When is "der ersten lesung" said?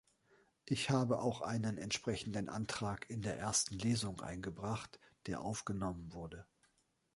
3.21-4.19